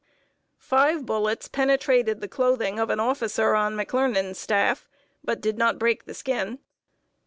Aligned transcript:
Five 0.57 1.05
bullets 1.05 1.47
penetrated 1.47 2.21
the 2.21 2.27
clothing 2.27 2.79
of 2.79 2.89
an 2.89 2.99
officer 2.99 3.53
on 3.53 3.75
McClernand's 3.75 4.39
staff, 4.39 4.89
but 5.23 5.41
did 5.41 5.59
not 5.59 5.77
break 5.77 6.05
the 6.05 6.15
skin. 6.15 6.57